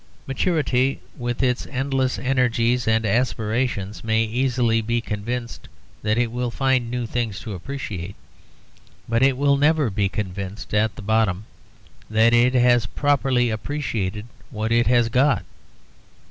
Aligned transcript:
Maturity, 0.25 0.99
with 1.15 1.43
its 1.43 1.67
endless 1.67 2.17
energies 2.17 2.87
and 2.87 3.05
aspirations, 3.05 4.03
may 4.03 4.23
easily 4.23 4.81
be 4.81 4.99
convinced 4.99 5.69
that 6.01 6.17
it 6.17 6.31
will 6.31 6.49
find 6.49 6.89
new 6.89 7.05
things 7.05 7.39
to 7.41 7.53
appreciate; 7.53 8.15
but 9.07 9.21
it 9.21 9.37
will 9.37 9.57
never 9.57 9.91
be 9.91 10.09
convinced, 10.09 10.73
at 10.73 11.05
bottom, 11.05 11.45
that 12.09 12.33
it 12.33 12.55
has 12.55 12.87
properly 12.87 13.51
appreciated 13.51 14.25
what 14.49 14.71
it 14.71 14.87
has 14.87 15.07
got. 15.07 15.45